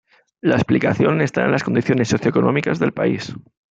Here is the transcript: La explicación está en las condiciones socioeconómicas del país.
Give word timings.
La 0.41 0.55
explicación 0.55 1.21
está 1.21 1.45
en 1.45 1.51
las 1.51 1.63
condiciones 1.63 2.07
socioeconómicas 2.07 2.79
del 2.79 2.91
país. 2.91 3.35